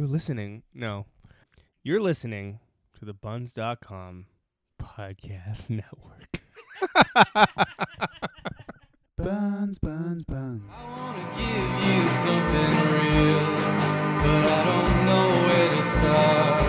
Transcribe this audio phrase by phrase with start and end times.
[0.00, 0.62] You're listening.
[0.72, 1.04] No.
[1.82, 2.60] You're listening
[2.98, 4.24] to the buns.com
[4.80, 6.40] podcast network.
[9.18, 10.62] Buns, buns, buns.
[10.72, 13.44] I wanna give you something real,
[14.24, 16.64] but I don't know where to start.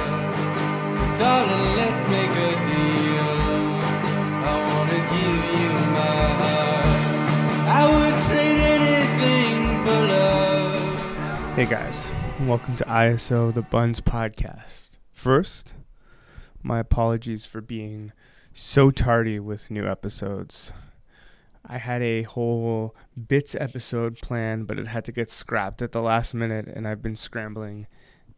[1.18, 3.32] Darling, let's make a deal.
[4.44, 7.00] I wanna give you my heart.
[7.80, 9.56] I would trade anything
[9.86, 11.56] for love.
[11.56, 12.01] Hey guys,
[12.48, 14.92] welcome to ISO the Buns podcast.
[15.14, 15.76] First,
[16.64, 18.14] my apologies for being
[18.52, 20.74] so tardy with new episodes.
[21.66, 22.96] I had a whole
[23.28, 27.02] bits episode planned, but it had to get scrapped at the last minute, and I've
[27.02, 27.86] been scrambling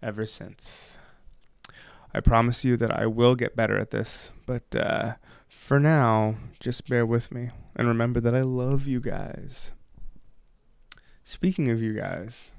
[0.01, 0.97] ever since.
[2.13, 5.13] I promise you that I will get better at this, but uh,
[5.47, 9.71] for now, just bear with me and remember that I love you guys.
[11.23, 12.51] Speaking of you guys,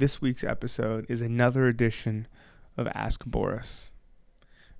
[0.00, 2.26] this week's episode is another edition
[2.78, 3.90] of Ask Boris.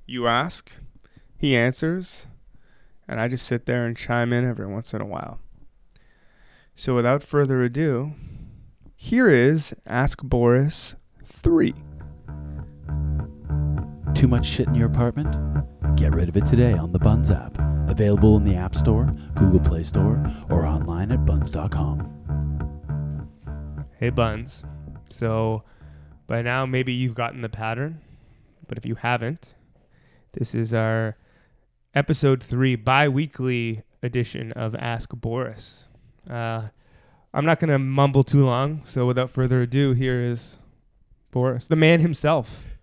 [0.07, 0.73] You ask,
[1.37, 2.27] he answers,
[3.07, 5.39] and I just sit there and chime in every once in a while.
[6.75, 8.15] So without further ado,
[8.97, 11.75] here is Ask Boris 3.
[14.15, 15.37] Too much shit in your apartment?
[15.99, 17.59] Get rid of it today on the Buns app.
[17.91, 22.17] Available in the App Store, Google Play Store, or online at buns.com.
[23.99, 24.63] Hey Buns.
[25.11, 25.65] So
[26.27, 28.01] by now maybe you've gotten the pattern,
[28.69, 29.55] but if you haven't,
[30.33, 31.17] this is our
[31.95, 35.85] episode 3 bi-weekly edition of Ask Boris.
[36.29, 36.69] Uh,
[37.35, 40.57] I'm not going to mumble too long, so without further ado, here is
[41.31, 42.77] Boris, the man himself.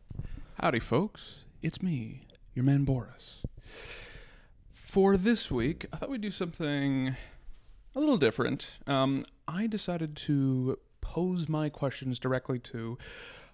[0.61, 1.45] Howdy, folks.
[1.61, 2.21] It's me,
[2.53, 3.41] your man Boris.
[4.71, 7.15] For this week, I thought we'd do something
[7.95, 8.77] a little different.
[8.87, 10.79] Um, I decided to
[11.13, 12.97] pose my questions directly to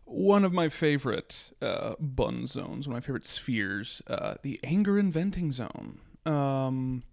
[0.05, 4.97] one of my favorite uh, bun zones, one of my favorite spheres, uh, the anger
[4.97, 5.99] inventing zone.
[6.25, 7.03] Um,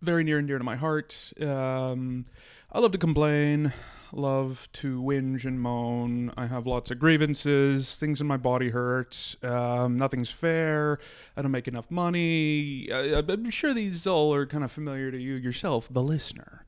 [0.00, 1.32] very near and dear to my heart.
[1.40, 2.24] Um,
[2.72, 3.74] I love to complain,
[4.12, 6.32] love to whinge and moan.
[6.38, 10.98] I have lots of grievances, things in my body hurt, um, nothing's fair,
[11.36, 12.88] I don't make enough money.
[12.90, 16.64] I, I'm sure these all are kind of familiar to you yourself, the listener.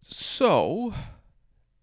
[0.00, 0.94] So,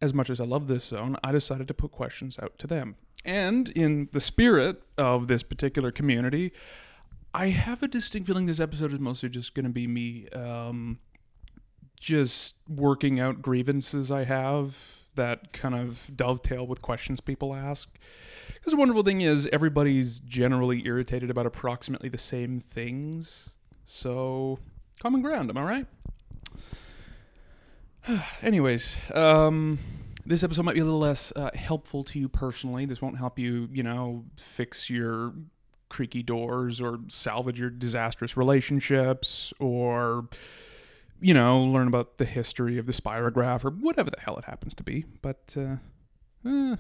[0.02, 2.96] as much as I love this zone, I decided to put questions out to them.
[3.24, 6.52] And in the spirit of this particular community,
[7.34, 11.00] I have a distinct feeling this episode is mostly just going to be me um,
[12.00, 14.78] just working out grievances I have
[15.16, 17.90] that kind of dovetail with questions people ask.
[18.54, 23.50] Because the wonderful thing is, everybody's generally irritated about approximately the same things.
[23.86, 24.60] So,
[25.02, 25.88] common ground, am I right?
[28.42, 29.80] Anyways, um,
[30.26, 32.86] this episode might be a little less uh, helpful to you personally.
[32.86, 35.34] This won't help you, you know, fix your
[35.90, 40.28] creaky doors or salvage your disastrous relationships or,
[41.22, 44.74] you know, learn about the history of the spirograph or whatever the hell it happens
[44.76, 45.06] to be.
[45.22, 45.78] But, uh,
[46.48, 46.76] eh,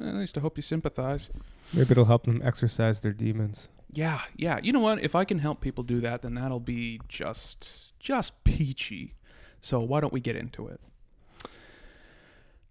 [0.00, 1.30] at least I hope you sympathize.
[1.72, 3.68] Maybe it'll help them exercise their demons.
[3.90, 4.60] Yeah, yeah.
[4.62, 5.02] You know what?
[5.02, 9.14] If I can help people do that, then that'll be just just peachy.
[9.60, 10.80] So why don't we get into it?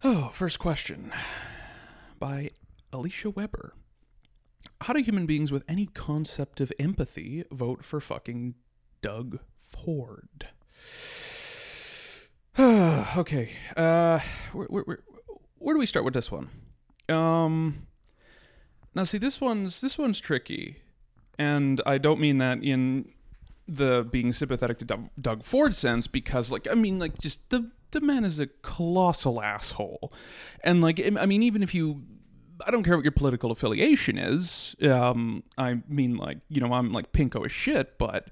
[0.03, 1.11] Oh, first question
[2.19, 2.51] by
[2.93, 3.73] Alicia Weber.
[4.81, 8.55] How do human beings with any concept of empathy vote for fucking
[9.01, 10.47] Doug Ford?
[12.59, 13.51] okay.
[13.75, 14.19] Uh,
[14.53, 14.99] where, where,
[15.57, 16.49] where, do we start with this one?
[17.09, 17.87] Um,
[18.95, 20.77] now see this one's this one's tricky,
[21.37, 23.11] and I don't mean that in
[23.67, 28.01] the being sympathetic to Doug, Ford sense because like I mean like just the the
[28.01, 30.11] man is a colossal asshole,
[30.63, 32.03] and like I mean even if you
[32.65, 34.75] I don't care what your political affiliation is.
[34.81, 38.29] Um, I mean, like, you know, I'm like pinko as shit, but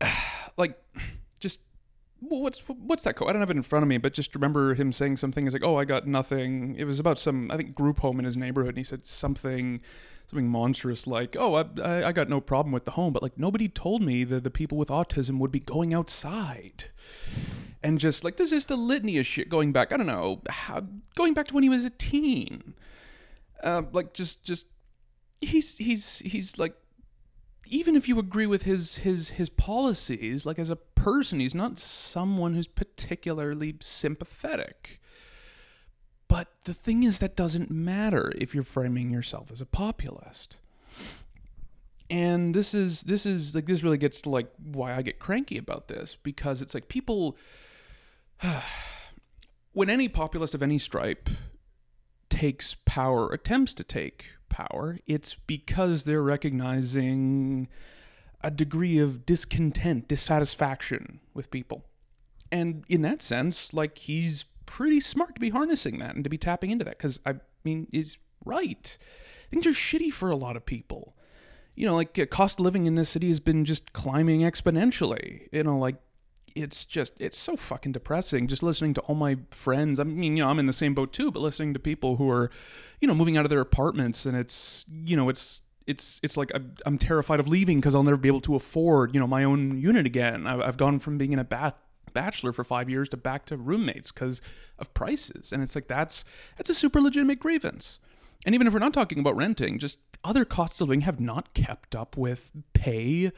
[0.56, 0.82] like,
[2.20, 3.30] well, what's what's that quote?
[3.30, 5.46] I don't have it in front of me, but just remember him saying something.
[5.46, 6.76] Is like, oh, I got nothing.
[6.76, 9.80] It was about some, I think, group home in his neighborhood, and he said something,
[10.26, 13.38] something monstrous like, oh, I, I, I got no problem with the home, but like
[13.38, 16.86] nobody told me that the people with autism would be going outside
[17.82, 19.92] and just like there's just a litany of shit going back.
[19.92, 20.82] I don't know, how,
[21.14, 22.74] going back to when he was a teen.
[23.62, 24.66] Uh, like just just
[25.40, 26.74] he's he's he's like
[27.66, 31.78] even if you agree with his his his policies, like as a person, he's not
[31.78, 35.00] someone who's particularly sympathetic.
[36.28, 40.58] But the thing is that doesn't matter if you're framing yourself as a populist.
[42.08, 45.58] And this is this is like this really gets to like why I get cranky
[45.58, 47.36] about this because it's like people
[49.72, 51.30] when any populist of any stripe
[52.28, 57.68] takes power, attempts to take power, it's because they're recognizing
[58.42, 61.84] a degree of discontent, dissatisfaction with people.
[62.52, 66.38] And in that sense, like he's pretty smart to be harnessing that and to be
[66.38, 68.96] tapping into that because I mean, he's right.
[69.50, 71.16] Things are shitty for a lot of people.
[71.74, 75.48] You know, like cost of living in this city has been just climbing exponentially.
[75.52, 75.96] You know, like
[76.54, 80.00] it's just it's so fucking depressing just listening to all my friends.
[80.00, 82.30] I mean you know i'm in the same boat too but listening to people who
[82.30, 82.50] are
[83.00, 86.50] you know moving out of their apartments and it's you know it's it's it's like
[86.54, 89.44] i'm, I'm terrified of leaving because i'll never be able to afford you know my
[89.44, 90.46] own unit again.
[90.46, 91.74] I've, I've gone from being in a bath
[92.12, 94.40] bachelor for five years to back to roommates because
[94.78, 95.52] of prices.
[95.52, 96.24] And it's like that's
[96.56, 97.98] that's a super legitimate grievance.
[98.46, 101.54] And even if we're not talking about renting just other costs of living have not
[101.54, 103.32] kept up with pay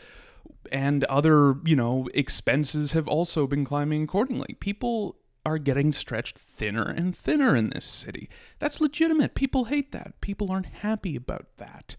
[0.71, 4.57] and other, you know, expenses have also been climbing accordingly.
[4.61, 8.29] People are getting stretched thinner and thinner in this city.
[8.59, 9.35] That's legitimate.
[9.35, 10.21] People hate that.
[10.21, 11.97] People aren't happy about that.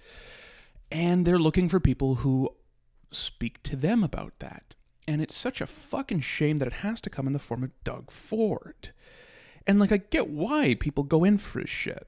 [0.91, 2.49] And they're looking for people who
[3.11, 4.75] speak to them about that.
[5.07, 7.71] And it's such a fucking shame that it has to come in the form of
[7.83, 8.93] Doug Ford.
[9.67, 12.07] And like I get why people go in for his shit.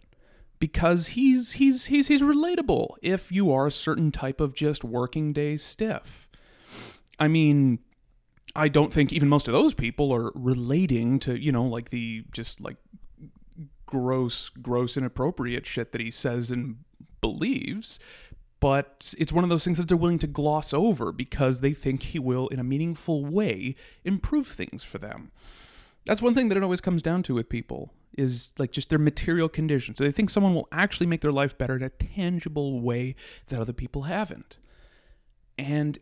[0.58, 5.34] Because he's he's he's he's relatable if you are a certain type of just working
[5.34, 6.25] day stiff.
[7.20, 7.80] I mean,
[8.56, 12.24] I don't think even most of those people are relating to, you know, like the
[12.32, 12.78] just like
[13.86, 16.78] gross, gross, inappropriate shit that he says and
[17.22, 18.00] believes.
[18.60, 22.04] But it's one of those things that they're willing to gloss over because they think
[22.04, 25.32] he will, in a meaningful way, improve things for them.
[26.06, 29.00] That's one thing that it always comes down to with people is like just their
[29.00, 29.98] material conditions.
[29.98, 33.16] So they think someone will actually make their life better in a tangible way
[33.48, 34.58] that other people haven't.
[35.58, 36.00] And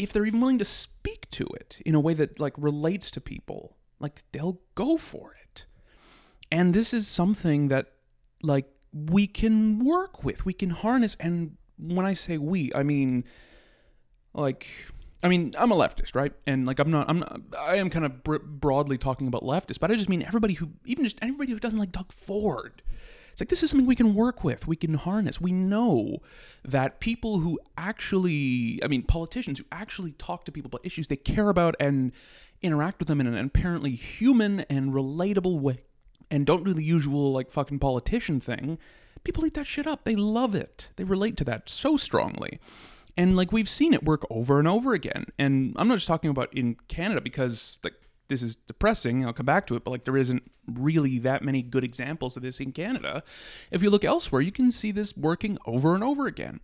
[0.00, 3.20] if they're even willing to speak to it in a way that like relates to
[3.20, 5.66] people, like they'll go for it.
[6.50, 7.92] And this is something that
[8.42, 13.24] like we can work with, we can harness and when I say we, I mean
[14.32, 14.66] like
[15.22, 16.32] I mean, I'm a leftist, right?
[16.46, 19.78] And like, I'm not, I'm not, I am kind of br- broadly talking about leftists,
[19.78, 22.80] but I just mean everybody who, even just everybody who doesn't like Doug Ford.
[23.40, 25.40] It's like, this is something we can work with, we can harness.
[25.40, 26.18] We know
[26.62, 31.16] that people who actually, I mean, politicians who actually talk to people about issues they
[31.16, 32.12] care about and
[32.60, 35.78] interact with them in an apparently human and relatable way
[36.30, 38.76] and don't do the usual, like, fucking politician thing,
[39.24, 40.04] people eat that shit up.
[40.04, 40.90] They love it.
[40.96, 42.60] They relate to that so strongly.
[43.16, 45.24] And like we've seen it work over and over again.
[45.38, 47.94] And I'm not just talking about in Canada because like
[48.30, 49.26] this is depressing.
[49.26, 52.42] I'll come back to it, but like there isn't really that many good examples of
[52.42, 53.22] this in Canada.
[53.70, 56.60] If you look elsewhere, you can see this working over and over again.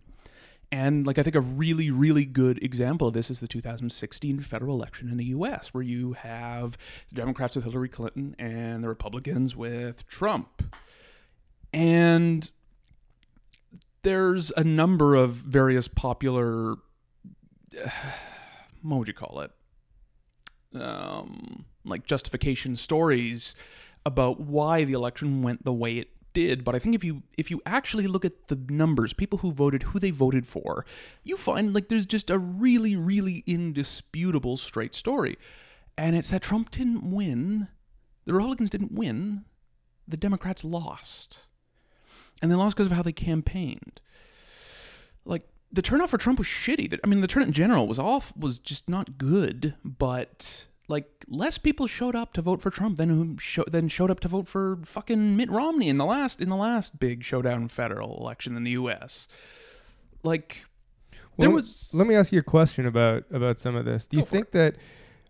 [0.71, 4.75] And like I think a really really good example of this is the 2016 federal
[4.75, 6.77] election in the US where you have
[7.09, 10.75] the Democrats with Hillary Clinton and the Republicans with Trump.
[11.73, 12.49] And
[14.03, 16.75] there's a number of various popular
[18.81, 19.51] what would you call it
[20.73, 23.55] um, like justification stories
[24.05, 26.63] about why the election went the way it did.
[26.63, 29.83] But i think if you if you actually look at the numbers people who voted
[29.83, 30.85] who they voted for
[31.23, 35.37] you find like there's just a really really indisputable straight story.
[35.97, 37.69] And it's that trump didn't win
[38.25, 39.45] the republicans didn't win
[40.07, 41.47] the democrats lost.
[42.41, 43.99] And they lost because of how they campaigned.
[45.25, 46.97] Like the turnout for Trump was shitty.
[47.03, 49.75] I mean, the turnout in general was off, was just not good.
[49.83, 54.09] But like less people showed up to vote for Trump than who show, than showed
[54.09, 57.67] up to vote for fucking Mitt Romney in the last in the last big showdown
[57.67, 59.27] federal election in the U.S.
[60.23, 60.65] Like
[61.37, 64.07] there Well, was Let me ask you a question about about some of this.
[64.07, 64.75] Do you think that,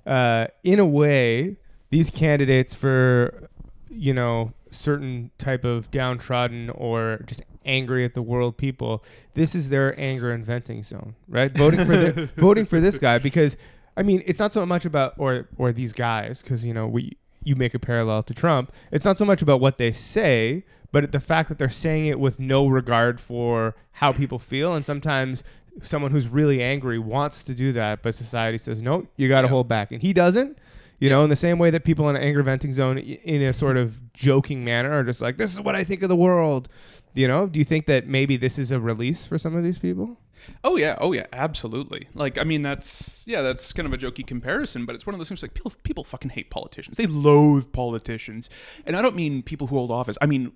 [0.05, 1.57] uh, in a way,
[1.89, 3.49] these candidates for,
[3.89, 9.69] you know, certain type of downtrodden or just angry at the world people, this is
[9.69, 11.51] their anger and venting zone, right?
[11.51, 13.57] Voting for the, voting for this guy because,
[13.95, 17.17] I mean, it's not so much about or or these guys because you know we
[17.43, 18.71] you make a parallel to Trump.
[18.91, 22.19] It's not so much about what they say, but the fact that they're saying it
[22.19, 25.43] with no regard for how people feel, and sometimes
[25.81, 29.47] someone who's really angry wants to do that, but society says no, you got to
[29.47, 29.51] Yeah.
[29.51, 30.57] hold back, and he doesn't.
[30.99, 33.53] You know, in the same way that people in an anger venting zone, in a
[33.53, 36.69] sort of joking manner, are just like, "This is what I think of the world."
[37.13, 39.77] You know, do you think that maybe this is a release for some of these
[39.77, 40.17] people?
[40.63, 42.07] Oh yeah, oh yeah, absolutely.
[42.13, 45.19] Like I mean that's yeah, that's kind of a jokey comparison, but it's one of
[45.19, 46.97] those things like people people fucking hate politicians.
[46.97, 48.49] They loathe politicians.
[48.85, 50.17] And I don't mean people who hold office.
[50.21, 50.51] I mean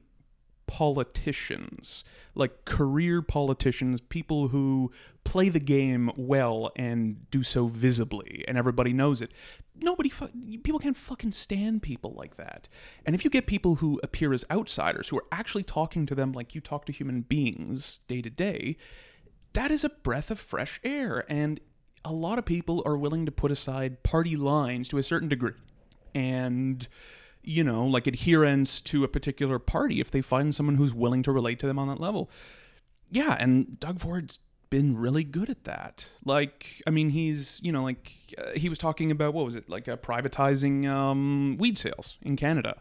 [0.67, 2.03] politicians,
[2.35, 4.91] like career politicians, people who
[5.23, 9.31] play the game well and do so visibly, and everybody knows it.
[9.75, 10.29] Nobody, fu-
[10.63, 12.67] people can't fucking stand people like that.
[13.05, 16.31] And if you get people who appear as outsiders, who are actually talking to them
[16.31, 18.77] like you talk to human beings day to day,
[19.53, 21.25] that is a breath of fresh air.
[21.27, 21.59] And
[22.05, 25.53] a lot of people are willing to put aside party lines to a certain degree.
[26.13, 26.88] And
[27.43, 31.31] you know, like adherence to a particular party if they find someone who's willing to
[31.31, 32.29] relate to them on that level.
[33.10, 36.07] Yeah, and Doug Ford's been really good at that.
[36.25, 39.69] Like, I mean, he's, you know, like uh, he was talking about what was it,
[39.69, 42.79] like uh, privatizing um, weed sales in Canada.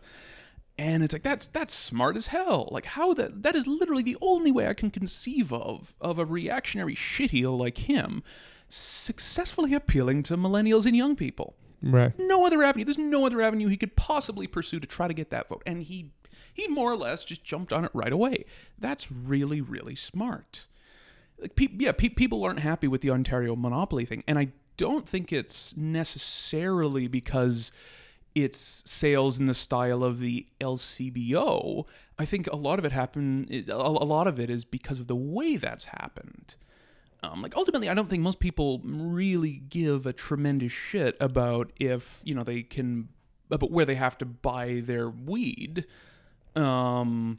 [0.79, 2.69] And it's like that's that's smart as hell.
[2.71, 6.25] Like how that that is literally the only way I can conceive of of a
[6.25, 8.23] reactionary shitheel like him
[8.67, 12.13] successfully appealing to millennials and young people Right.
[12.19, 12.85] no other avenue.
[12.85, 15.83] There's no other avenue he could possibly pursue to try to get that vote, and
[15.83, 16.11] he
[16.53, 18.45] he more or less just jumped on it right away.
[18.79, 20.67] That's really really smart.
[21.39, 25.09] Like, pe- yeah, pe- people aren't happy with the Ontario monopoly thing, and I don't
[25.09, 27.73] think it's necessarily because
[28.35, 31.85] it's sales in the style of the LCBO.
[32.19, 33.51] I think a lot of it happened.
[33.69, 36.55] A a lot of it is because of the way that's happened.
[37.23, 42.21] Um, like ultimately, I don't think most people really give a tremendous shit about if
[42.25, 43.09] you know they can
[43.51, 45.85] about where they have to buy their weed.
[46.57, 47.39] Um,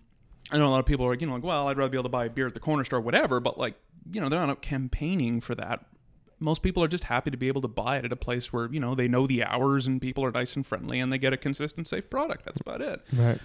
[0.51, 1.97] I know a lot of people are like, you know, like, well, I'd rather be
[1.97, 3.39] able to buy beer at the corner store, whatever.
[3.39, 3.75] But like,
[4.11, 5.85] you know, they're not campaigning for that.
[6.39, 8.71] Most people are just happy to be able to buy it at a place where
[8.71, 11.33] you know they know the hours and people are nice and friendly and they get
[11.33, 12.45] a consistent, safe product.
[12.45, 13.39] That's about it Right.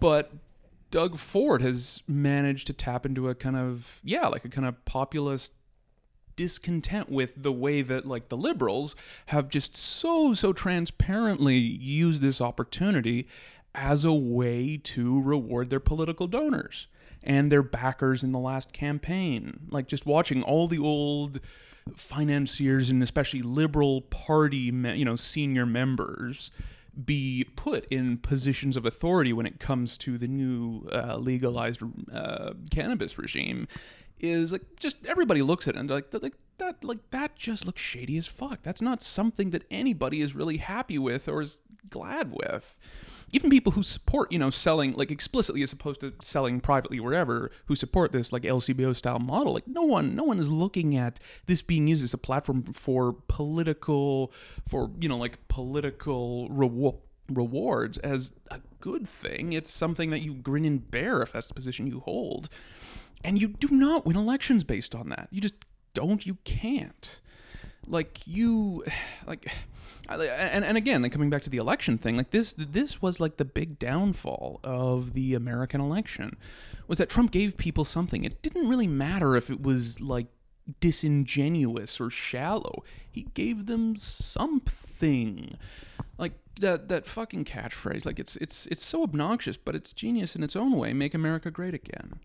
[0.00, 0.32] but
[0.90, 4.84] Doug Ford has managed to tap into a kind of yeah, like a kind of
[4.84, 5.52] populist
[6.36, 8.94] discontent with the way that like the liberals
[9.26, 13.26] have just so so transparently used this opportunity
[13.74, 16.86] as a way to reward their political donors
[17.22, 19.60] and their backers in the last campaign.
[19.70, 21.40] Like just watching all the old
[21.96, 26.50] financiers and especially liberal party me- you know senior members
[27.04, 32.52] be put in positions of authority when it comes to the new uh, legalized uh,
[32.70, 33.66] cannabis regime
[34.24, 37.66] is like just everybody looks at it and they're like, like that like that just
[37.66, 38.62] looks shady as fuck.
[38.62, 41.58] That's not something that anybody is really happy with or is
[41.90, 42.78] glad with.
[43.32, 47.50] Even people who support, you know, selling like explicitly as opposed to selling privately wherever,
[47.66, 51.18] who support this like LCBO style model, like no one, no one is looking at
[51.46, 54.32] this being used as a platform for political,
[54.68, 56.96] for you know, like political reward
[57.30, 59.52] rewards as a good thing.
[59.52, 62.48] It's something that you grin and bear if that's the position you hold.
[63.24, 65.28] And you do not win elections based on that.
[65.30, 65.54] You just
[65.94, 66.24] don't.
[66.26, 67.20] You can't.
[67.86, 68.84] Like you,
[69.26, 69.50] like,
[70.08, 73.38] and and again, like coming back to the election thing, like this, this was like
[73.38, 76.36] the big downfall of the American election,
[76.86, 78.24] was that Trump gave people something.
[78.24, 80.26] It didn't really matter if it was like
[80.80, 82.84] disingenuous or shallow.
[83.10, 85.56] He gave them something.
[86.18, 88.04] Like that that fucking catchphrase.
[88.04, 90.92] Like it's it's it's so obnoxious, but it's genius in its own way.
[90.92, 92.20] Make America great again.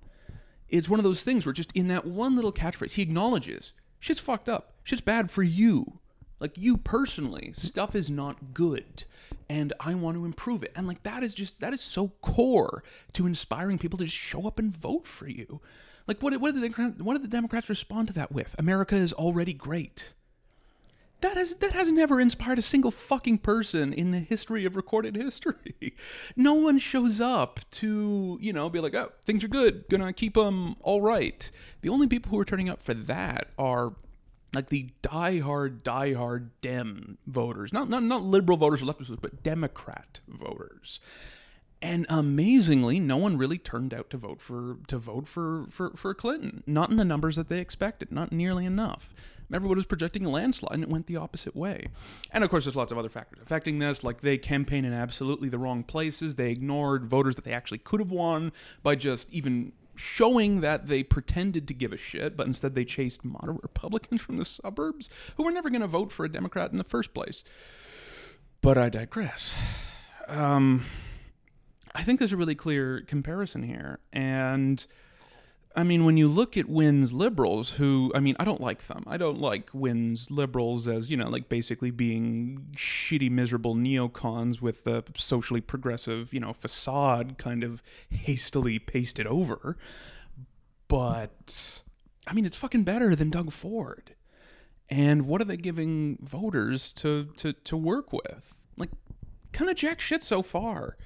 [0.70, 4.20] It's one of those things where just in that one little catchphrase, he acknowledges shit's
[4.20, 4.74] fucked up.
[4.84, 6.00] Shit's bad for you.
[6.40, 9.04] Like you personally, stuff is not good.
[9.50, 10.72] And I want to improve it.
[10.76, 12.84] And like that is just that is so core
[13.14, 15.60] to inspiring people to just show up and vote for you.
[16.08, 18.56] Like what what did the what did the Democrats respond to that with?
[18.58, 20.14] America is already great.
[21.22, 25.16] That has that has never inspired a single fucking person in the history of recorded
[25.16, 25.76] history.
[26.36, 30.36] No one shows up to you know be like, oh, things are good, gonna keep
[30.36, 31.50] them all right.
[31.82, 33.94] The only people who are turning up for that are
[34.54, 39.44] like the diehard, diehard Dem voters, not not not liberal voters or leftist voters, but
[39.44, 41.00] Democrat voters.
[41.82, 46.14] And amazingly, no one really turned out to vote for to vote for, for, for
[46.14, 46.64] Clinton.
[46.68, 49.14] Not in the numbers that they expected, not nearly enough.
[49.52, 51.88] Everyone was projecting a landslide, and it went the opposite way.
[52.32, 54.04] And of course, there's lots of other factors affecting this.
[54.04, 56.36] Like they campaigned in absolutely the wrong places.
[56.36, 58.52] They ignored voters that they actually could have won
[58.84, 63.26] by just even showing that they pretended to give a shit, but instead they chased
[63.26, 66.78] moderate Republicans from the suburbs who were never going to vote for a Democrat in
[66.78, 67.44] the first place.
[68.62, 69.50] But I digress.
[70.28, 70.86] Um,
[71.94, 74.00] I think there's a really clear comparison here.
[74.14, 74.86] And
[75.80, 79.06] I mean, when you look at Wynne's liberals, who, I mean, I don't like them.
[79.08, 84.84] I don't like Wynne's liberals as, you know, like basically being shitty, miserable neocons with
[84.84, 89.78] the socially progressive, you know, facade kind of hastily pasted over.
[90.90, 91.82] But,
[92.28, 94.16] I mean, it's fucking better than Doug Ford.
[94.90, 98.54] And what are they giving voters to, to, to work with?
[98.76, 98.90] Like,
[99.54, 100.98] kind of jack shit so far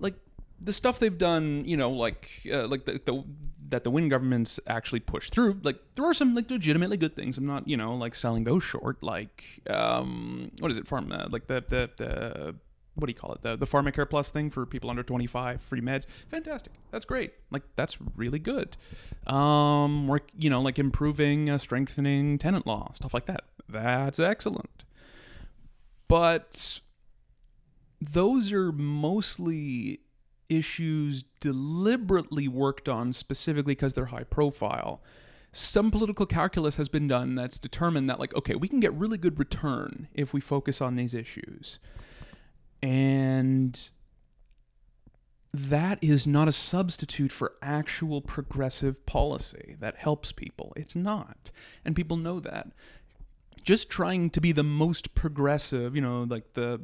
[0.00, 0.14] like
[0.60, 3.24] the stuff they've done, you know, like uh, like the, the
[3.70, 7.38] that the Wynne governments actually pushed through, like there are some like legitimately good things.
[7.38, 9.02] I'm not, you know, like selling those short.
[9.02, 11.10] Like, um, what is it, farm?
[11.12, 12.54] Uh, like the the the
[12.94, 13.42] what do you call it?
[13.42, 16.06] The the Pharmacare Plus thing for people under 25, free meds.
[16.28, 16.72] Fantastic.
[16.90, 17.32] That's great.
[17.50, 18.76] Like that's really good.
[19.26, 23.44] Um, work, you know, like improving, uh, strengthening tenant law, stuff like that.
[23.68, 24.84] That's excellent.
[26.08, 26.80] But
[28.00, 30.00] those are mostly
[30.50, 35.00] issues deliberately worked on specifically because they're high profile.
[35.52, 39.18] Some political calculus has been done that's determined that, like, okay, we can get really
[39.18, 41.78] good return if we focus on these issues.
[42.82, 43.90] And
[45.52, 50.72] that is not a substitute for actual progressive policy that helps people.
[50.76, 51.50] It's not.
[51.84, 52.68] And people know that.
[53.62, 56.80] Just trying to be the most progressive, you know, like the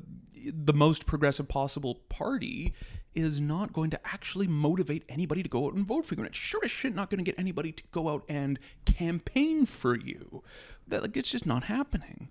[0.53, 2.75] the most progressive possible party
[3.17, 6.21] is not going to actually motivate anybody to go out and vote for you.
[6.21, 9.67] And it's sure as shit not going to get anybody to go out and campaign
[9.67, 10.43] for you.
[10.87, 12.29] That like it's just not happening.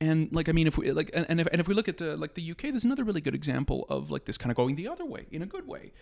[0.00, 2.00] And like I mean, if we like, and, and if and if we look at
[2.00, 4.76] uh, like the UK, there's another really good example of like this kind of going
[4.76, 5.92] the other way in a good way.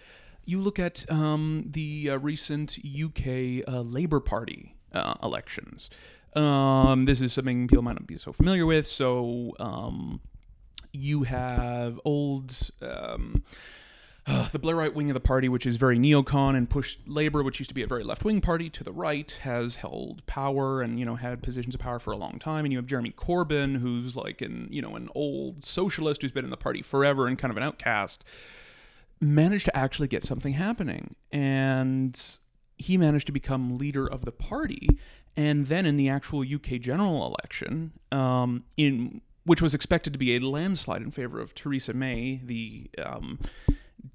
[0.45, 5.89] You look at um, the uh, recent UK uh, Labour Party uh, elections.
[6.35, 8.87] Um, this is something people might not be so familiar with.
[8.87, 10.21] So um,
[10.93, 12.71] you have old.
[12.81, 13.45] Um,
[14.27, 17.59] uh, the Blairite wing of the party, which is very neocon and pushed Labour, which
[17.59, 20.99] used to be a very left wing party, to the right, has held power and
[20.99, 22.65] you know had positions of power for a long time.
[22.65, 26.45] And you have Jeremy Corbyn, who's like an you know an old socialist who's been
[26.45, 28.25] in the party forever and kind of an outcast,
[29.21, 32.21] managed to actually get something happening, and
[32.77, 34.89] he managed to become leader of the party.
[35.35, 40.37] And then in the actual UK general election, um, in which was expected to be
[40.37, 43.39] a landslide in favor of Theresa May, the um,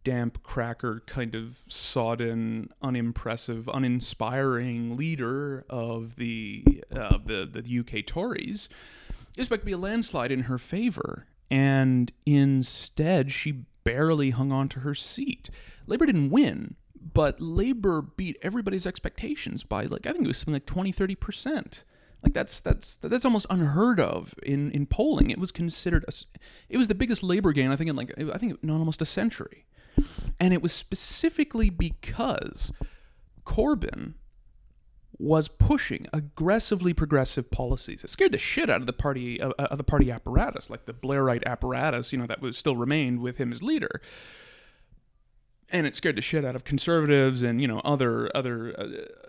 [0.04, 8.70] damp cracker kind of sodden unimpressive uninspiring leader of the uh, the the UK Tories
[9.10, 11.28] was expected to be a landslide in her favor.
[11.50, 15.50] And instead she barely hung on to her seat.
[15.86, 16.76] Labor didn't win
[17.14, 21.84] but Labor beat everybody's expectations by like I think it was something like 20 30%
[22.28, 26.14] like that's that's that's almost unheard of in in polling it was considered a,
[26.70, 29.06] it was the biggest labor gain i think in like i think in almost a
[29.06, 29.66] century
[30.40, 32.72] and it was specifically because
[33.46, 34.14] Corbyn
[35.20, 38.04] was pushing aggressively progressive policies.
[38.04, 41.46] It scared the shit out of the party of the party apparatus, like the Blairite
[41.46, 44.02] apparatus, you know, that was still remained with him as leader.
[45.70, 49.27] And it scared the shit out of conservatives and you know other other uh,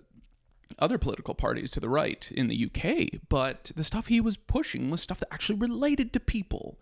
[0.78, 3.20] other political parties to the right in the UK.
[3.28, 6.78] But the stuff he was pushing was stuff that actually related to people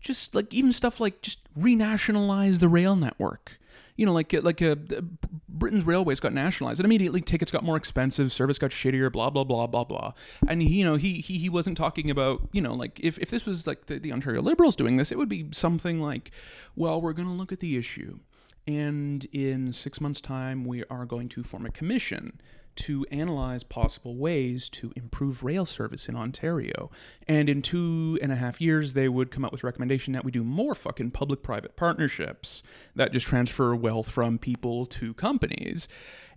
[0.00, 3.58] just like even stuff like just renationalize the rail network.
[3.96, 5.00] You know, like like a, uh,
[5.48, 9.44] Britain's railways got nationalized, and immediately tickets got more expensive, service got shittier, blah blah
[9.44, 10.12] blah blah blah.
[10.46, 13.30] And he, you know, he he he wasn't talking about, you know, like if if
[13.30, 16.30] this was like the, the Ontario Liberals doing this, it would be something like,
[16.74, 18.18] well, we're going to look at the issue,
[18.66, 22.38] and in six months' time, we are going to form a commission
[22.76, 26.90] to analyze possible ways to improve rail service in Ontario.
[27.26, 30.24] And in two and a half years, they would come up with a recommendation that
[30.24, 32.62] we do more fucking public private partnerships
[32.94, 35.88] that just transfer wealth from people to companies.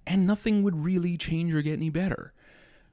[0.08, 2.34] And nothing would really change or get any better.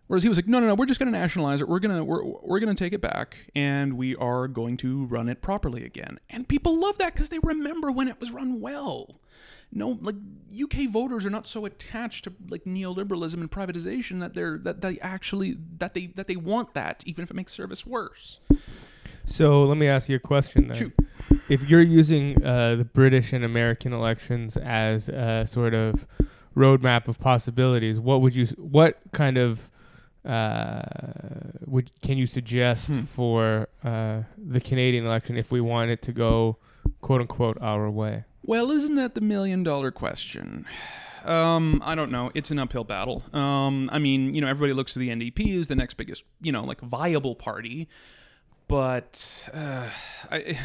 [0.07, 1.69] Whereas he was like, no, no, no, we're just going to nationalize it.
[1.69, 5.05] We're going to we're, we're going to take it back and we are going to
[5.07, 6.19] run it properly again.
[6.31, 9.21] And people love that because they remember when it was run well
[9.73, 10.15] no like
[10.63, 14.99] UK voters are not so attached to like neoliberalism and privatization that they're that they
[15.01, 18.41] actually that they that they want that even if it makes service worse.
[19.27, 20.77] So let me ask you a question then.
[20.77, 20.95] Shoot.
[21.49, 26.07] If you're using uh, the British and American elections as a sort of
[26.57, 29.71] roadmap of possibilities, what would you what kind of
[30.25, 30.83] uh,
[31.67, 33.01] would can you suggest Hmm.
[33.03, 36.57] for uh, the Canadian election if we want it to go
[37.01, 38.25] quote unquote our way?
[38.43, 40.67] Well, isn't that the million dollar question?
[41.25, 42.31] Um, I don't know.
[42.35, 43.25] It's an uphill battle.
[43.33, 46.53] Um, I mean, you know, everybody looks to the NDP as the next biggest, you
[46.53, 47.89] know, like viable party,
[48.69, 49.89] but uh,
[50.31, 50.59] I,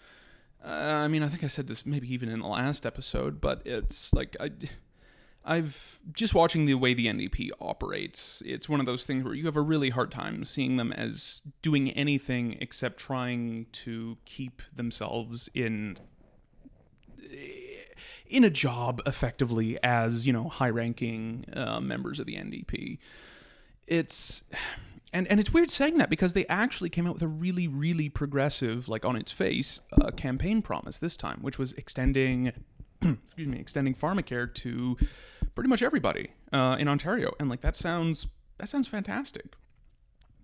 [0.64, 3.62] uh, I mean, I think I said this maybe even in the last episode, but
[3.64, 4.50] it's like I,
[5.44, 8.42] I've just watching the way the NDP operates.
[8.46, 11.42] It's one of those things where you have a really hard time seeing them as
[11.60, 15.98] doing anything except trying to keep themselves in
[18.26, 22.98] in a job effectively as you know high-ranking uh, members of the NDP.
[23.86, 24.42] It's
[25.12, 28.08] and and it's weird saying that because they actually came out with a really really
[28.08, 32.52] progressive, like on its face, uh, campaign promise this time, which was extending
[33.02, 34.96] excuse me, extending pharmacare to
[35.54, 38.26] pretty much everybody uh, in Ontario, and like that sounds
[38.58, 39.54] that sounds fantastic.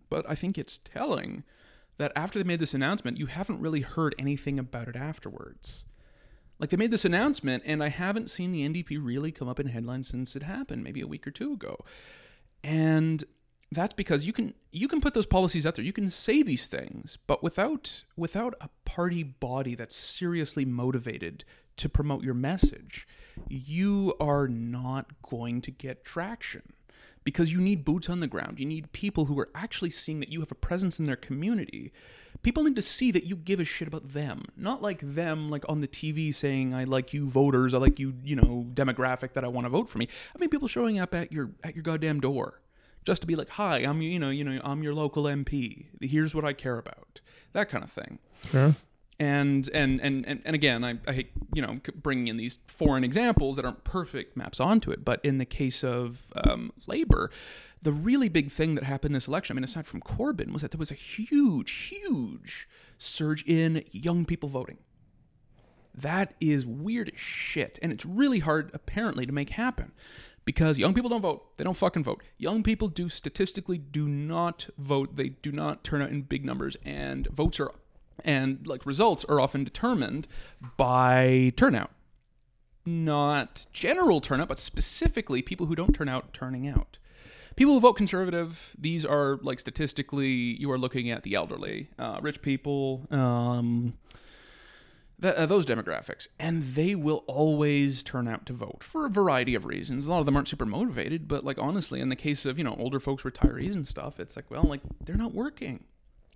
[0.09, 1.45] But I think it's telling
[1.99, 5.85] that after they made this announcement, you haven't really heard anything about it afterwards.
[6.59, 9.69] Like they made this announcement, and I haven't seen the NDP really come up in
[9.69, 11.85] headlines since it happened, maybe a week or two ago.
[12.63, 13.25] And
[13.73, 15.85] that's because you can you can put those policies out there.
[15.85, 21.45] You can say these things, but without without a party body that's seriously motivated
[21.81, 23.07] to promote your message,
[23.49, 26.73] you are not going to get traction
[27.25, 28.59] because you need boots on the ground.
[28.59, 31.93] You need people who are actually seeing that you have a presence in their community.
[32.43, 35.65] People need to see that you give a shit about them, not like them like
[35.69, 39.45] on the TV saying I like you voters, I like you, you know, demographic that
[39.45, 40.09] I want to vote for me.
[40.35, 42.61] I mean people showing up at your at your goddamn door
[43.05, 45.87] just to be like, "Hi, I'm you know, you know, I'm your local MP.
[46.01, 47.21] Here's what I care about."
[47.53, 48.19] That kind of thing
[48.51, 48.75] Sure.
[49.21, 53.05] And and and and, and again I, I hate you know bringing in these foreign
[53.05, 57.31] examples that aren't perfect maps onto it but in the case of um, labor
[57.83, 60.63] the really big thing that happened in this election i mean aside from corbyn was
[60.63, 62.67] that there was a huge huge
[63.01, 64.79] surge in young people voting.
[65.95, 69.93] That is weird as shit and it's really hard apparently to make happen
[70.45, 71.57] because young people don't vote.
[71.57, 72.23] They don't fucking vote.
[72.39, 75.17] Young people do statistically do not vote.
[75.17, 77.73] They do not turn out in big numbers and votes are
[78.25, 80.27] and like results are often determined
[80.77, 81.91] by turnout
[82.87, 86.99] not general turnout but specifically people who don't turn out turning out
[87.57, 92.19] people who vote conservative these are like statistically you are looking at the elderly uh,
[92.23, 93.95] rich people um,
[95.21, 99.55] th- uh, those demographics, and they will always turn out to vote for a variety
[99.55, 100.07] of reasons.
[100.07, 102.65] A lot of them aren't super motivated, but like honestly, in the case of you
[102.65, 105.85] know older folks, retirees and stuff, it's like well, like they're not working.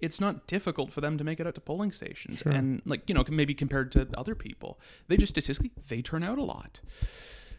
[0.01, 2.53] It's not difficult for them to make it out to polling stations, Sure.
[2.53, 4.79] and like you know, maybe compared to other people,
[5.09, 6.81] they just statistically they turn out a lot.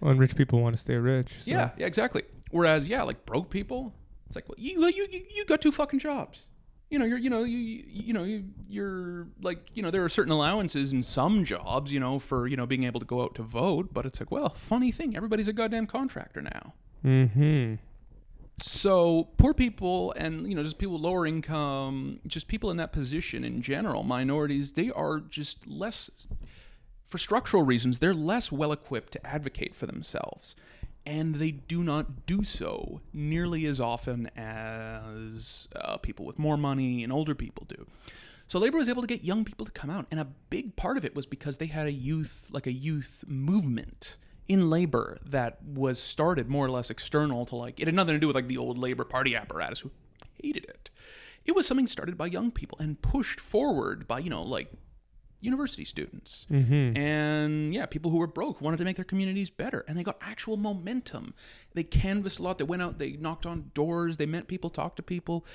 [0.01, 1.29] Well, and rich people want to stay rich.
[1.29, 2.23] so- Yeah, yeah, exactly.
[2.51, 3.93] Whereas, yeah, like broke people,
[4.27, 6.43] it's like well, you you you, you got two fucking jobs.
[6.91, 10.03] You know, you're you know you you you know you, you're like you know there
[10.03, 13.23] are certain allowances in some jobs, you know, for you know being able to go
[13.23, 13.91] out to vote.
[13.93, 16.73] But it's like, well, funny thing, everybody's a goddamn contractor now.
[17.03, 17.75] Mm-hmm.
[18.59, 23.43] So poor people and you know just people lower income, just people in that position
[23.43, 26.09] in general, minorities, they are just less
[27.05, 30.55] for structural reasons, they're less well equipped to advocate for themselves.
[31.05, 37.03] And they do not do so nearly as often as uh, people with more money
[37.03, 37.85] and older people do.
[38.47, 40.97] So Labor was able to get young people to come out, and a big part
[40.97, 45.63] of it was because they had a youth, like a youth movement in labor that
[45.63, 48.47] was started more or less external to like it had nothing to do with like
[48.47, 49.91] the old Labor Party apparatus who
[50.41, 50.89] hated it.
[51.45, 54.71] It was something started by young people and pushed forward by you know like
[55.41, 56.97] university students Mm-hmm.
[56.97, 60.17] and yeah, people who were broke wanted to make their communities better, and they got
[60.21, 61.33] actual momentum.
[61.73, 62.57] They canvassed a lot.
[62.57, 62.97] They went out.
[62.97, 64.17] They knocked on doors.
[64.17, 65.45] They met people, talked to people.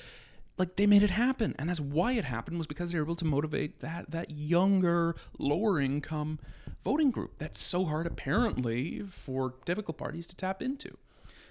[0.61, 3.17] Like they made it happen, and that's why it happened was because they were able
[3.17, 6.39] to motivate that that younger, lower income
[6.85, 7.39] voting group.
[7.39, 10.99] That's so hard, apparently, for difficult parties to tap into.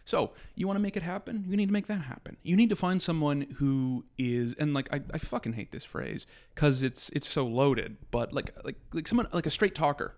[0.06, 1.44] So you want to make it happen?
[1.50, 2.38] You need to make that happen.
[2.44, 6.28] You need to find someone who is, and like I, I fucking hate this phrase
[6.54, 10.14] because it's it's so loaded, but like like like someone like a straight talker,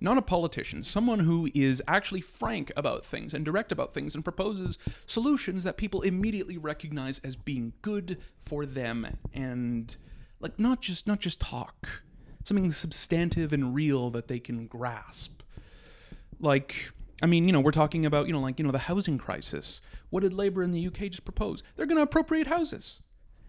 [0.00, 4.22] not a politician, someone who is actually frank about things and direct about things and
[4.22, 9.96] proposes solutions that people immediately recognize as being good for them and
[10.40, 12.02] like not just not just talk,
[12.44, 15.36] something substantive and real that they can grasp
[16.40, 19.16] like I mean, you know, we're talking about, you know, like, you know, the housing
[19.16, 19.80] crisis.
[20.10, 21.62] What did Labor in the UK just propose?
[21.74, 23.00] They're going to appropriate houses.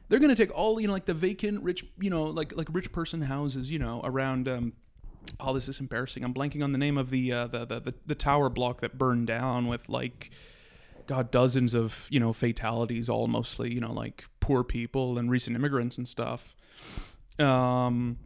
[0.07, 2.69] They're going to take all, you know, like the vacant rich, you know, like like
[2.71, 4.73] rich person houses, you know, around um
[5.39, 6.23] oh, this is embarrassing.
[6.23, 8.97] I'm blanking on the name of the uh, the, the the the tower block that
[8.97, 10.31] burned down with like
[11.07, 15.55] god dozens of, you know, fatalities all mostly, you know, like poor people and recent
[15.55, 16.55] immigrants and stuff.
[17.39, 18.17] Um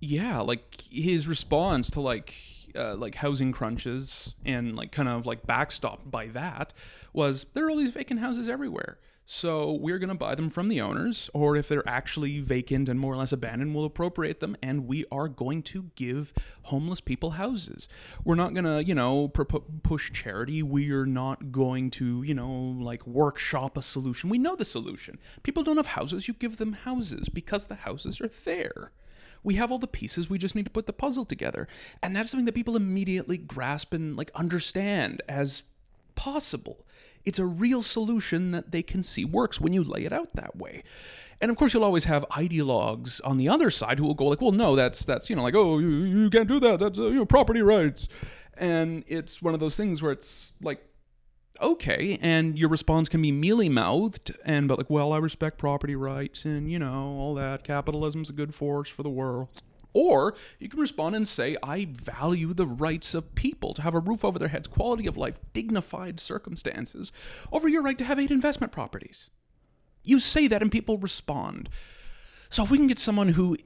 [0.00, 2.34] yeah, like his response to like
[2.76, 6.72] uh, like housing crunches and like kind of like backstopped by that
[7.12, 8.98] was there are all these vacant houses everywhere.
[9.30, 12.98] So we're going to buy them from the owners, or if they're actually vacant and
[12.98, 17.32] more or less abandoned, we'll appropriate them, and we are going to give homeless people
[17.32, 17.88] houses.
[18.24, 20.62] We're not going to, you know, push charity.
[20.62, 24.30] We're not going to, you know, like workshop a solution.
[24.30, 25.18] We know the solution.
[25.42, 26.26] People don't have houses.
[26.26, 28.92] You give them houses because the houses are there.
[29.44, 31.68] We have all the pieces, we just need to put the puzzle together.
[32.02, 35.64] And that's something that people immediately grasp and like understand as
[36.14, 36.86] possible.
[37.24, 40.56] It's a real solution that they can see works when you lay it out that
[40.56, 40.82] way.
[41.40, 44.40] And of course, you'll always have ideologues on the other side who will go like,
[44.40, 46.80] "Well, no, that's that's you know like, oh, you, you can't do that.
[46.80, 48.08] That's uh, you know property rights."
[48.56, 50.82] And it's one of those things where it's like,
[51.60, 55.94] okay, and your response can be mealy mouthed and but like, well, I respect property
[55.94, 57.64] rights and you know all that.
[57.64, 59.62] Capitalism's a good force for the world.
[59.92, 64.00] Or you can respond and say, I value the rights of people to have a
[64.00, 67.10] roof over their heads, quality of life, dignified circumstances,
[67.52, 69.28] over your right to have eight investment properties.
[70.04, 71.68] You say that and people respond.
[72.50, 73.56] So if we can get someone who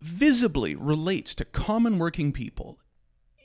[0.00, 2.78] visibly relates to common working people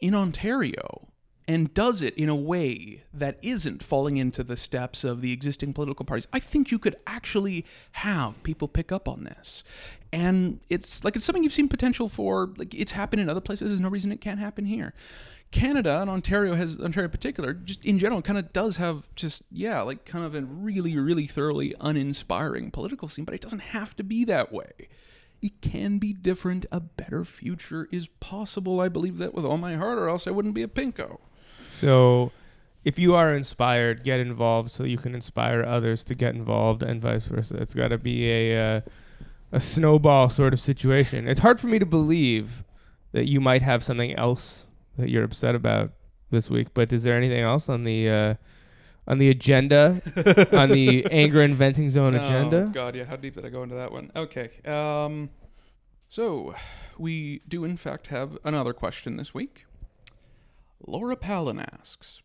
[0.01, 1.09] in Ontario
[1.47, 5.73] and does it in a way that isn't falling into the steps of the existing
[5.73, 9.63] political parties, I think you could actually have people pick up on this.
[10.11, 12.53] And it's like it's something you've seen potential for.
[12.57, 13.69] Like it's happened in other places.
[13.69, 14.93] There's no reason it can't happen here.
[15.51, 19.43] Canada and Ontario has Ontario in particular, just in general, kind of does have just
[19.49, 23.23] yeah, like kind of a really, really thoroughly uninspiring political scene.
[23.23, 24.89] But it doesn't have to be that way.
[25.41, 26.65] It can be different.
[26.71, 28.81] A better future is possible.
[28.81, 31.19] I believe that with all my heart, or else I wouldn't be a pinko.
[31.79, 32.31] So,
[32.83, 37.01] if you are inspired, get involved so you can inspire others to get involved, and
[37.01, 37.55] vice versa.
[37.57, 38.81] It's got to be a uh,
[39.51, 41.27] a snowball sort of situation.
[41.27, 42.63] It's hard for me to believe
[43.11, 44.65] that you might have something else
[44.97, 45.91] that you're upset about
[46.29, 46.67] this week.
[46.73, 48.33] But is there anything else on the uh,
[49.07, 50.01] on the agenda
[50.51, 52.71] on the anger and venting zone Oh agenda?
[52.73, 53.05] God, yeah.
[53.05, 54.11] How deep did I go into that one?
[54.15, 54.49] Okay.
[54.65, 55.29] Um,
[56.09, 56.55] so
[56.97, 59.65] we do in fact have another question this week.
[60.85, 62.21] Laura Palin asks,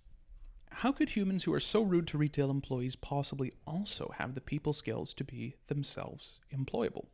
[0.71, 4.73] "How could humans who are so rude to retail employees possibly also have the people
[4.73, 7.07] skills to be themselves employable?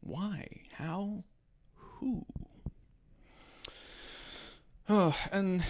[0.00, 0.62] Why?
[0.72, 1.24] How?
[1.74, 2.26] Who?"
[4.88, 5.62] Oh, and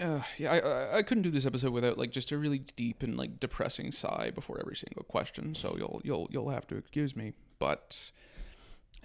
[0.00, 3.02] uh, yeah, I, I I couldn't do this episode without like just a really deep
[3.02, 5.54] and like depressing sigh before every single question.
[5.54, 7.34] So you'll you'll you'll have to excuse me.
[7.58, 8.10] But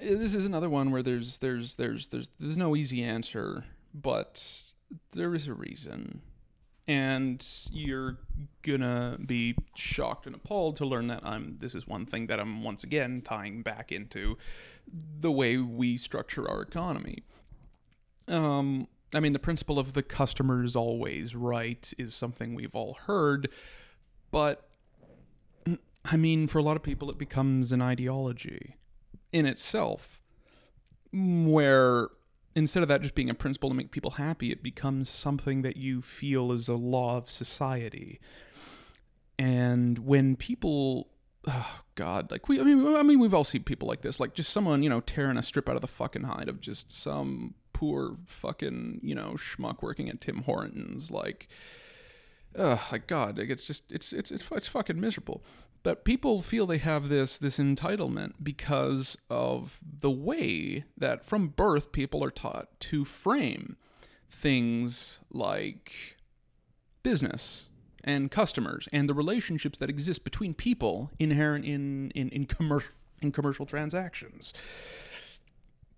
[0.02, 4.69] uh, this is another one where there's there's there's there's there's no easy answer, but
[5.12, 6.22] there is a reason,
[6.88, 8.18] and you're
[8.62, 11.58] gonna be shocked and appalled to learn that I'm.
[11.60, 14.38] This is one thing that I'm once again tying back into
[15.20, 17.24] the way we structure our economy.
[18.28, 22.98] Um, I mean, the principle of the customer is always right is something we've all
[23.06, 23.50] heard,
[24.32, 24.70] but
[26.06, 28.76] I mean, for a lot of people, it becomes an ideology
[29.32, 30.22] in itself,
[31.12, 32.10] where
[32.56, 35.78] instead of that just being a principle to make people happy, it becomes something that
[35.78, 38.20] you feel is a law of society.
[39.38, 41.08] And when people
[41.48, 44.34] oh god like we i mean i mean we've all seen people like this like
[44.34, 47.54] just someone you know tearing a strip out of the fucking hide of just some
[47.74, 51.48] poor fucking you know schmuck working at tim hortons like
[52.58, 55.44] uh like god it's just it's it's it's, it's fucking miserable
[55.82, 61.92] but people feel they have this this entitlement because of the way that from birth
[61.92, 63.78] people are taught to frame
[64.30, 66.18] things like
[67.04, 67.70] business
[68.04, 72.84] and customers and the relationships that exist between people inherent in in in, commer-
[73.22, 74.54] in commercial transactions.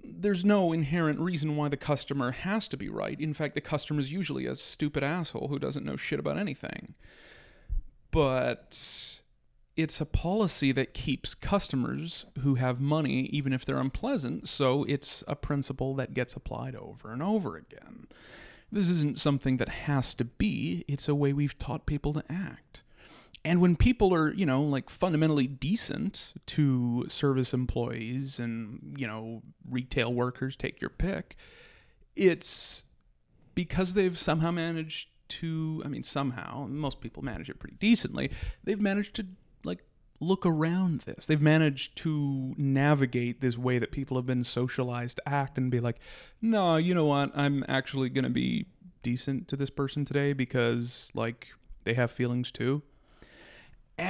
[0.03, 3.19] There's no inherent reason why the customer has to be right.
[3.19, 6.95] In fact, the customer is usually a stupid asshole who doesn't know shit about anything.
[8.11, 9.21] But
[9.75, 15.23] it's a policy that keeps customers who have money, even if they're unpleasant, so it's
[15.27, 18.07] a principle that gets applied over and over again.
[18.71, 22.83] This isn't something that has to be, it's a way we've taught people to act.
[23.43, 29.41] And when people are, you know, like fundamentally decent to service employees and, you know,
[29.69, 31.35] retail workers, take your pick,
[32.15, 32.83] it's
[33.55, 38.29] because they've somehow managed to, I mean, somehow, most people manage it pretty decently,
[38.63, 39.25] they've managed to,
[39.63, 39.79] like,
[40.19, 41.25] look around this.
[41.25, 45.79] They've managed to navigate this way that people have been socialized to act and be
[45.79, 45.97] like,
[46.41, 47.31] no, you know what?
[47.33, 48.67] I'm actually going to be
[49.01, 51.47] decent to this person today because, like,
[51.85, 52.83] they have feelings too.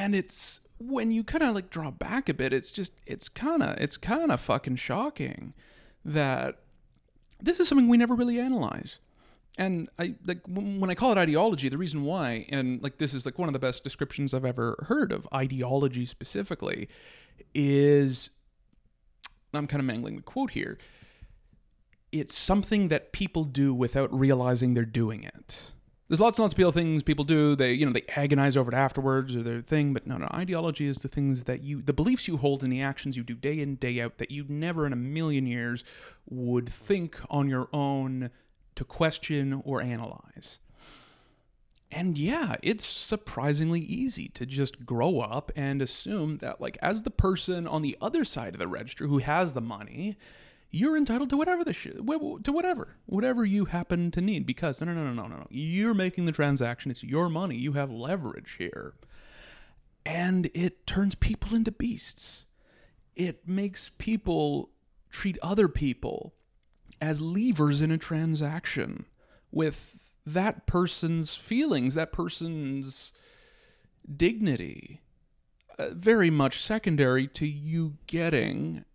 [0.02, 3.62] And it's when you kind of like draw back a bit, it's just, it's kind
[3.62, 5.54] of, it's kind of fucking shocking
[6.04, 6.58] that
[7.40, 8.98] this is something we never really analyze.
[9.60, 13.28] And I like when I call it ideology, the reason why, and like this is
[13.28, 16.90] like one of the best descriptions I've ever heard of ideology specifically,
[17.54, 18.32] is
[19.54, 20.80] I'm kind of mangling the quote here.
[22.12, 25.74] It's something that people do without realizing they're doing it.
[26.12, 27.56] There's lots and lots of people things people do.
[27.56, 30.28] They you know they agonize over it afterwards or their thing, but no, no.
[30.34, 33.34] Ideology is the things that you, the beliefs you hold, and the actions you do
[33.34, 35.86] day in day out that you never in a million years
[36.30, 38.30] would think on your own
[38.76, 40.60] to question or analyze.
[41.91, 47.12] and yeah, it's surprisingly easy to just grow up and assume that, like, as the
[47.12, 50.17] person on the other side of the register who has the money,
[50.71, 54.45] you're entitled to whatever the shit, to whatever, whatever you happen to need.
[54.45, 56.91] Because no, no, no, no, no, no, you're making the transaction.
[56.91, 57.57] It's your money.
[57.57, 58.93] You have leverage here,
[60.05, 62.45] and it turns people into beasts.
[63.15, 64.69] It makes people
[65.10, 66.34] treat other people
[67.01, 69.05] as levers in a transaction
[69.51, 73.12] with that person's feelings, that person's
[74.15, 75.01] dignity,
[75.77, 78.86] uh, very much secondary to you getting,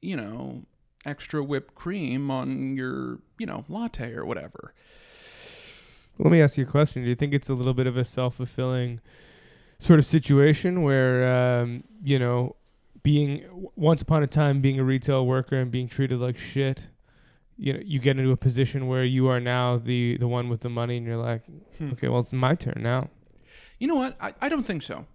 [0.00, 0.64] you know,
[1.04, 4.72] extra whipped cream on your, you know, latte or whatever.
[6.18, 7.02] Let me ask you a question.
[7.02, 9.00] Do you think it's a little bit of a self fulfilling
[9.78, 12.56] sort of situation where, um, you know,
[13.02, 16.86] being once upon a time being a retail worker and being treated like shit
[17.58, 20.60] you know you get into a position where you are now the the one with
[20.60, 21.42] the money and you're like
[21.78, 21.90] Hmm.
[21.90, 23.10] okay well it's my turn now
[23.80, 24.16] You know what?
[24.20, 25.06] I, I don't think so.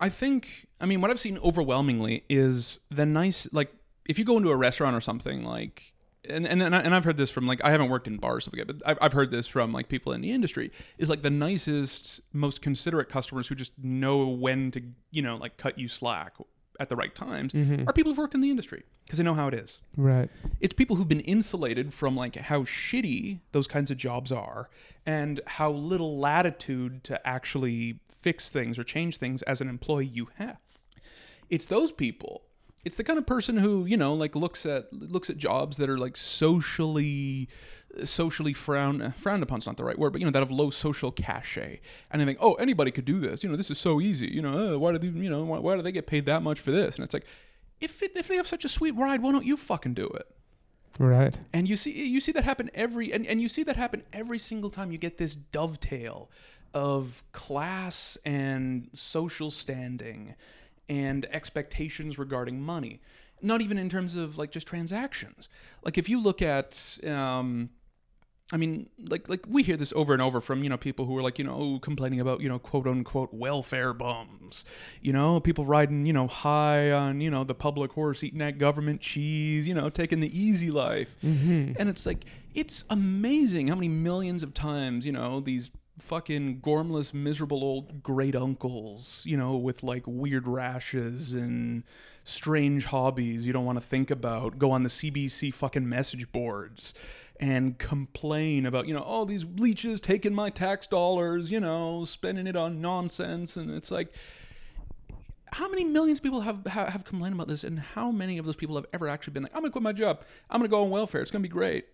[0.00, 3.72] I think, I mean, what I've seen overwhelmingly is the nice, like,
[4.08, 5.92] if you go into a restaurant or something, like,
[6.28, 8.54] and, and, and, I, I've heard this from, like, I haven't worked in bars, stuff
[8.66, 12.20] but I've, I've heard this from, like, people in the industry, is, like, the nicest,
[12.32, 16.34] most considerate customers who just know when to, you know, like, cut you slack
[16.80, 17.88] at the right times mm-hmm.
[17.88, 19.80] are people who've worked in the industry because they know how it is.
[19.96, 20.30] Right.
[20.60, 24.70] It's people who've been insulated from like how shitty those kinds of jobs are
[25.04, 30.28] and how little latitude to actually fix things or change things as an employee you
[30.36, 30.58] have.
[31.50, 32.42] It's those people
[32.84, 35.90] it's the kind of person who you know like looks at looks at jobs that
[35.90, 37.48] are like socially
[38.04, 41.10] socially frowned frowned upon's not the right word but you know that have low social
[41.10, 41.80] cachet.
[42.10, 43.42] And they think oh anybody could do this.
[43.42, 44.28] You know this is so easy.
[44.28, 46.42] You know uh, why do they you know why, why do they get paid that
[46.42, 46.96] much for this?
[46.96, 47.26] And it's like
[47.80, 50.26] if it, if they have such a sweet ride why don't you fucking do it?
[50.98, 51.38] Right.
[51.52, 54.38] And you see you see that happen every and, and you see that happen every
[54.38, 56.30] single time you get this dovetail
[56.74, 60.34] of class and social standing
[60.88, 63.00] and expectations regarding money.
[63.40, 65.48] Not even in terms of like just transactions.
[65.84, 67.70] Like if you look at um
[68.50, 71.14] I mean, like like we hear this over and over from you know people who
[71.18, 74.64] are like you know complaining about you know quote unquote welfare bums,
[75.02, 78.56] you know people riding you know high on you know the public horse eating that
[78.56, 81.72] government cheese, you know taking the easy life, mm-hmm.
[81.78, 82.24] and it's like
[82.54, 88.36] it's amazing how many millions of times you know these fucking gormless miserable old great
[88.36, 91.82] uncles you know with like weird rashes and
[92.24, 96.94] strange hobbies you don't want to think about go on the cbc fucking message boards
[97.40, 102.46] and complain about you know all these leeches taking my tax dollars you know spending
[102.46, 103.56] it on nonsense.
[103.56, 104.12] And it's like
[105.52, 107.64] how many millions of people have, have have complained about this?
[107.64, 109.92] And how many of those people have ever actually been like i'm gonna quit my
[109.92, 110.22] job.
[110.50, 111.20] I'm gonna go on welfare.
[111.20, 111.86] It's gonna be great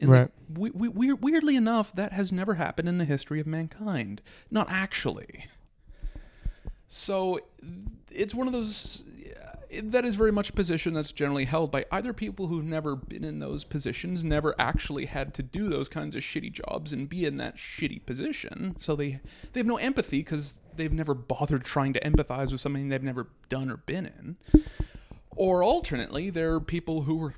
[0.00, 3.40] and right like, we, we, we, weirdly enough that has never happened in the history
[3.40, 5.46] of mankind not actually
[6.86, 7.38] so
[8.10, 9.04] it's one of those
[9.82, 13.24] that is very much a position that's generally held by either people who've never been
[13.24, 17.24] in those positions, never actually had to do those kinds of shitty jobs and be
[17.24, 18.76] in that shitty position.
[18.80, 19.20] So they
[19.52, 23.28] they have no empathy because they've never bothered trying to empathize with something they've never
[23.48, 24.64] done or been in.
[25.36, 27.34] Or alternately, there are people who were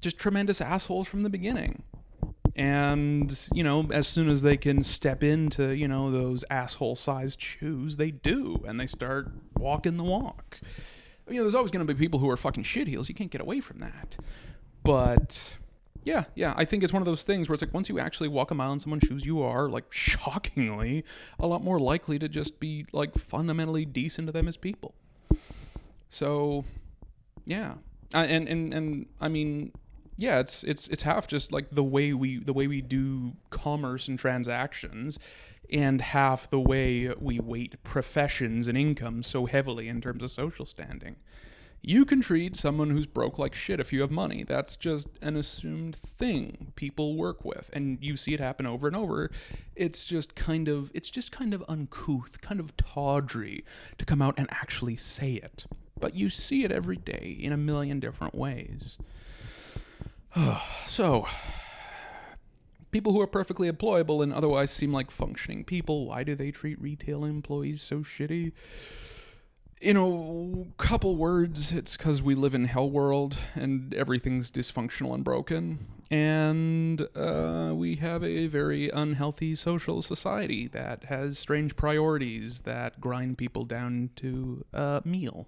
[0.00, 1.82] just tremendous assholes from the beginning.
[2.56, 7.40] And, you know, as soon as they can step into, you know, those asshole sized
[7.40, 8.62] shoes, they do.
[8.66, 10.60] And they start walking the walk
[11.28, 13.08] you know, there's always going to be people who are fucking shitheels.
[13.08, 14.16] You can't get away from that.
[14.82, 15.54] But
[16.04, 18.28] yeah, yeah, I think it's one of those things where it's like once you actually
[18.28, 21.04] walk a mile in someone's shoes, you are like shockingly
[21.38, 24.94] a lot more likely to just be like fundamentally decent to them as people.
[26.10, 26.64] So,
[27.46, 27.74] yeah,
[28.12, 29.72] I, and and and I mean,
[30.16, 34.06] yeah, it's it's it's half just like the way we the way we do commerce
[34.06, 35.18] and transactions
[35.72, 40.66] and half the way we weight professions and income so heavily in terms of social
[40.66, 41.16] standing.
[41.86, 44.42] You can treat someone who's broke like shit if you have money.
[44.42, 48.96] That's just an assumed thing people work with and you see it happen over and
[48.96, 49.30] over.
[49.74, 53.64] It's just kind of it's just kind of uncouth, kind of tawdry
[53.98, 55.66] to come out and actually say it.
[55.98, 58.96] But you see it every day in a million different ways.
[60.86, 61.26] so,
[62.90, 66.80] people who are perfectly employable and otherwise seem like functioning people, why do they treat
[66.80, 68.52] retail employees so shitty?
[69.80, 75.22] In a couple words, it's because we live in hell world and everything's dysfunctional and
[75.22, 83.00] broken, and uh, we have a very unhealthy social society that has strange priorities that
[83.00, 85.46] grind people down to a meal.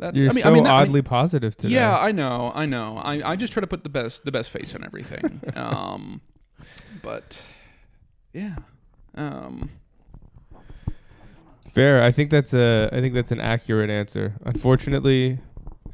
[0.00, 1.74] That's, You're I mean, so I mean, that- I mean- oddly positive today.
[1.74, 2.96] yeah, I know, I know.
[2.96, 5.42] I, I just try to put the best the best face on everything.
[5.54, 6.22] um,
[7.02, 7.42] but
[8.32, 8.56] yeah.
[9.14, 9.68] Um,
[11.74, 12.02] Fair.
[12.02, 12.88] I think that's a.
[12.92, 14.34] I think that's an accurate answer.
[14.44, 15.38] Unfortunately,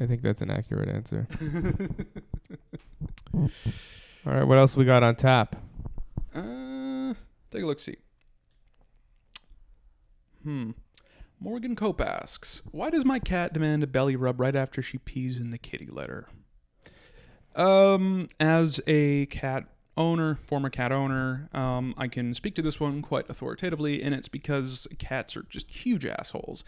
[0.01, 1.27] I think that's an accurate answer.
[3.35, 3.51] All
[4.25, 4.45] right.
[4.45, 5.57] What else we got on tap?
[6.35, 7.13] uh,
[7.51, 7.81] take a look.
[7.81, 7.97] See.
[10.45, 10.71] Hmm.
[11.39, 15.39] Morgan Cope asks, "Why does my cat demand a belly rub right after she pees
[15.39, 16.29] in the kitty litter?"
[17.55, 19.65] Um, as a cat
[19.97, 24.29] owner, former cat owner, um, I can speak to this one quite authoritatively, and it's
[24.29, 26.65] because cats are just huge assholes.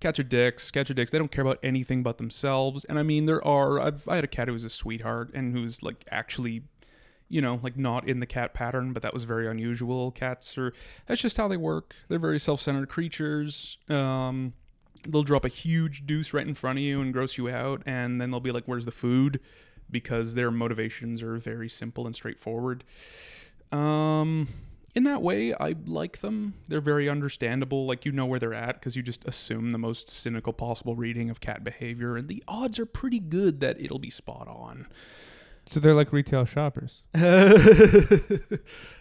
[0.00, 0.70] Cats are dicks.
[0.70, 1.10] Cats are dicks.
[1.10, 2.84] They don't care about anything but themselves.
[2.84, 3.80] And I mean, there are.
[3.80, 6.62] I've I had a cat who was a sweetheart and who's like actually,
[7.28, 10.10] you know, like not in the cat pattern, but that was very unusual.
[10.10, 10.72] Cats are.
[11.06, 11.94] That's just how they work.
[12.08, 13.78] They're very self-centered creatures.
[13.88, 14.54] Um,
[15.06, 18.20] they'll drop a huge deuce right in front of you and gross you out, and
[18.20, 19.40] then they'll be like, "Where's the food?"
[19.90, 22.84] Because their motivations are very simple and straightforward.
[23.72, 24.48] Um,
[24.94, 26.54] in that way, I like them.
[26.66, 27.86] They're very understandable.
[27.86, 31.30] Like you know where they're at because you just assume the most cynical possible reading
[31.30, 34.86] of cat behavior, and the odds are pretty good that it'll be spot on.
[35.68, 37.02] So they're like retail shoppers.
[37.14, 38.48] yeah,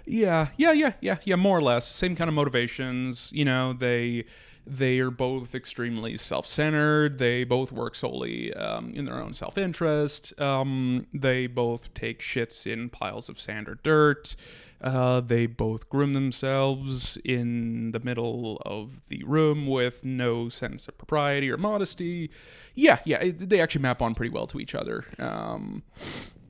[0.06, 1.90] yeah, yeah, yeah, yeah, more or less.
[1.90, 3.30] Same kind of motivations.
[3.32, 4.26] You know, they
[4.66, 7.20] they are both extremely self-centered.
[7.20, 10.38] They both work solely um, in their own self-interest.
[10.42, 14.36] Um, they both take shits in piles of sand or dirt.
[14.82, 20.98] Uh, they both groom themselves in the middle of the room with no sense of
[20.98, 22.30] propriety or modesty.
[22.76, 25.06] Yeah, yeah, it, they actually map on pretty well to each other.
[25.18, 25.84] Um,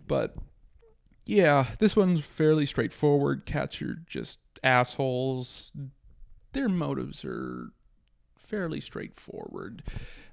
[0.08, 0.36] but
[1.26, 3.46] yeah, this one's fairly straightforward.
[3.46, 5.72] Cats are just assholes.
[6.54, 7.72] Their motives are
[8.38, 9.84] fairly straightforward.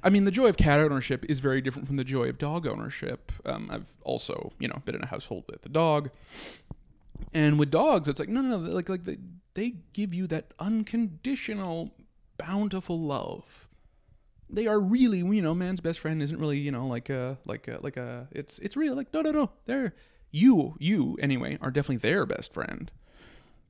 [0.03, 2.67] I mean, the joy of cat ownership is very different from the joy of dog
[2.67, 3.33] ownership.
[3.45, 6.11] Um, I've also, you know, been in a household with a dog,
[7.33, 9.19] and with dogs, it's like no, no, no, like like they,
[9.55, 11.91] they give you that unconditional,
[12.39, 13.64] bountiful love.
[14.51, 17.69] They are really, you know, man's best friend isn't really, you know, like a like
[17.69, 18.29] a like a.
[18.31, 18.95] It's it's real.
[18.95, 19.51] Like no, no, no.
[19.67, 19.95] They're
[20.35, 22.91] you, you anyway, are definitely their best friend.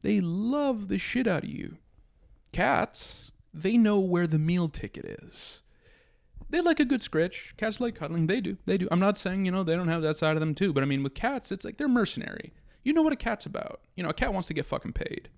[0.00, 1.76] They love the shit out of you.
[2.52, 5.60] Cats, they know where the meal ticket is.
[6.48, 7.54] They like a good scritch.
[7.58, 8.28] Cats like cuddling.
[8.28, 8.56] They do.
[8.64, 8.88] They do.
[8.90, 10.86] I'm not saying, you know, they don't have that side of them too, but I
[10.86, 12.54] mean, with cats, it's like they're mercenary.
[12.82, 13.80] You know what a cat's about.
[13.94, 15.28] You know, a cat wants to get fucking paid.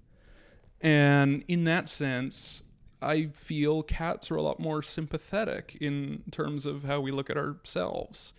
[0.80, 2.62] And in that sense,
[3.03, 7.36] I feel cats are a lot more sympathetic in terms of how we look at
[7.36, 8.32] ourselves.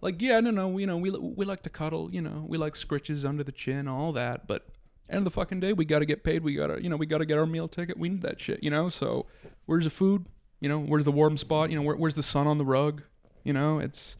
[0.00, 2.74] Like, yeah, no, no, you know, we we like to cuddle, you know, we like
[2.74, 4.66] scritches under the chin, all that, but
[5.08, 6.42] end of the fucking day, we got to get paid.
[6.42, 7.98] We got to, you know, we got to get our meal ticket.
[7.98, 8.88] We need that shit, you know.
[8.88, 9.26] So,
[9.66, 10.26] where's the food?
[10.60, 11.70] You know, where's the warm spot?
[11.70, 13.02] You know, where, where's the sun on the rug?
[13.44, 14.16] You know, it's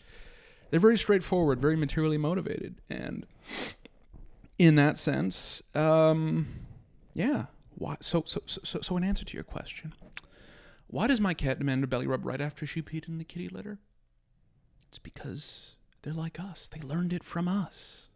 [0.71, 3.27] they're very straightforward, very materially motivated, and
[4.59, 6.47] in that sense, um,
[7.15, 7.47] yeah.
[7.83, 7.97] Why?
[8.01, 9.93] So, so, so, so, so, in answer to your question,
[10.87, 13.49] why does my cat demand a belly rub right after she peed in the kitty
[13.49, 13.81] litter?
[14.89, 16.71] It's because they're like us.
[16.73, 18.09] They learned it from us.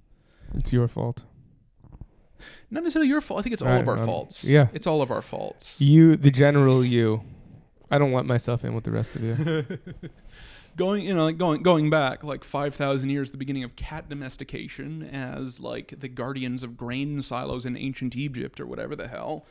[0.54, 1.24] It's your fault.
[2.70, 3.40] Not necessarily your fault.
[3.40, 4.44] I think it's all I- of our um, faults.
[4.44, 4.68] yeah.
[4.72, 5.80] It's all of our faults.
[5.80, 7.22] You, the general you.
[7.90, 9.66] I don't let myself in with the rest of you.
[10.76, 15.02] going you know like going going back like 5000 years the beginning of cat domestication
[15.02, 19.46] as like the guardians of grain silos in ancient egypt or whatever the hell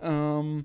[0.00, 0.64] um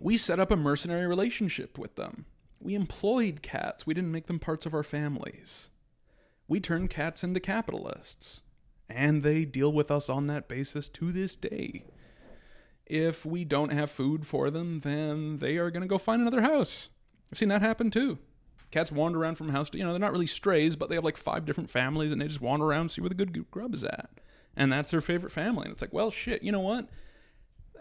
[0.00, 2.26] we set up a mercenary relationship with them.
[2.60, 3.86] We employed cats.
[3.86, 5.68] We didn't make them parts of our families.
[6.48, 8.42] We turned cats into capitalists.
[8.88, 11.84] And they deal with us on that basis to this day.
[12.86, 16.42] If we don't have food for them then they are going to go find another
[16.42, 16.90] house.
[17.32, 18.18] I've seen that happen too
[18.74, 21.04] cats wander around from house to you know they're not really strays but they have
[21.04, 23.72] like five different families and they just wander around and see where the good grub
[23.72, 24.10] is at.
[24.56, 25.64] And that's their favorite family.
[25.66, 26.88] And it's like well shit you know what?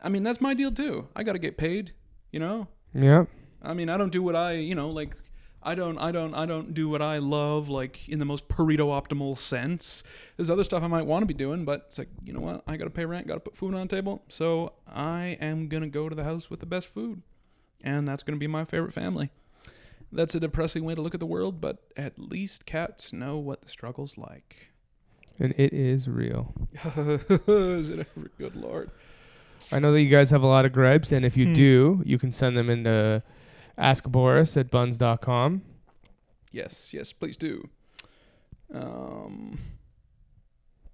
[0.03, 1.07] I mean that's my deal too.
[1.15, 1.93] I gotta get paid
[2.31, 2.67] you know?
[2.93, 3.25] Yeah.
[3.63, 5.15] i mean i don't do what i you know like
[5.63, 8.87] i don't i don't i don't do what i love like in the most pareto
[8.99, 10.03] optimal sense.
[10.37, 12.63] There's other stuff i might want to be doing but it's like you know what?
[12.67, 16.07] I gotta pay rent gotta put food on the table so i am gonna go
[16.07, 17.23] to the house with the best food.
[17.81, 19.31] And that's gonna be my favorite family
[20.13, 23.61] that's a depressing way to look at the world, but at least cats know what
[23.61, 24.69] the struggle's like.
[25.39, 26.53] And it is real.
[27.47, 28.29] Is it ever?
[28.37, 28.91] Good lord.
[29.71, 31.53] I know that you guys have a lot of gripes, and if you Hmm.
[31.53, 33.23] do, you can send them into
[33.77, 35.63] askboris at buns.com.
[36.51, 37.67] Yes, yes, please do.
[38.73, 39.57] Um,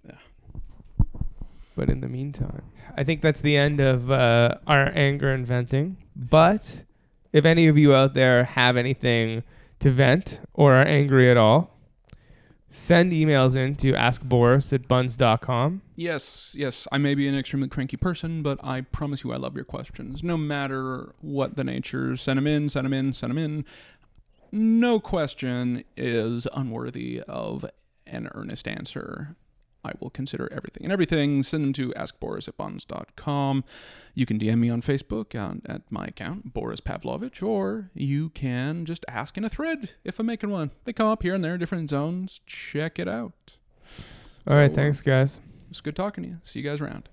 [0.06, 0.14] yeah.
[1.76, 2.62] But in the meantime,
[2.96, 5.96] I think that's the end of uh, our anger inventing.
[6.16, 6.84] But
[7.32, 9.42] if any of you out there have anything
[9.80, 11.70] to vent or are angry at all,
[12.72, 15.82] Send emails in to askboris at buns.com.
[15.96, 19.56] Yes, yes, I may be an extremely cranky person, but I promise you I love
[19.56, 20.22] your questions.
[20.22, 23.64] No matter what the nature, send them in, send them in, send them in.
[24.52, 27.66] No question is unworthy of
[28.06, 29.34] an earnest answer.
[29.84, 31.42] I will consider everything and everything.
[31.42, 33.64] Send them to askboris at buns.com.
[34.14, 38.84] You can DM me on Facebook on, at my account, Boris Pavlovich, or you can
[38.84, 40.70] just ask in a thread if I'm making one.
[40.84, 42.40] They come up here and there, different zones.
[42.46, 43.56] Check it out.
[44.46, 45.40] All right, So, uh, thanks, guys.
[45.70, 46.38] It's good talking to you.
[46.42, 47.08] See you guys around.